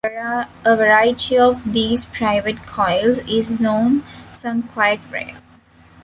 A 0.65 0.75
variety 0.75 1.37
of 1.37 1.73
these 1.73 2.07
"private 2.07 2.65
coils" 2.65 3.19
is 3.29 3.59
known, 3.59 4.01
some 4.31 4.63
quite 4.63 4.99
rare. 5.11 5.37